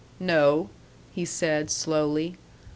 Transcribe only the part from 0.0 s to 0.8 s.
"No,"